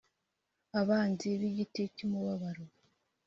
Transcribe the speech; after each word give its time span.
Abanzi 0.79 1.27
b 1.39 1.41
igiti 1.49 1.81
cy 1.95 2.01
umubabaro 2.07 2.65